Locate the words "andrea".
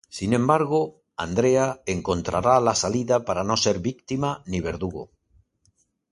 1.15-1.83